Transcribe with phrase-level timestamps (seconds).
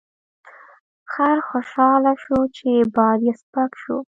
[1.11, 3.97] خر خوشحاله شو چې بار یې سپک شو.